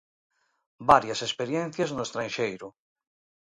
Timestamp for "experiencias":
1.27-1.89